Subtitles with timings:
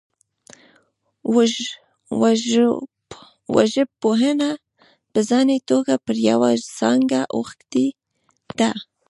[3.55, 4.49] وژژبپوهنه
[5.11, 7.85] په ځاني توګه پر یوه څانګه اوښتې
[8.59, 8.71] ده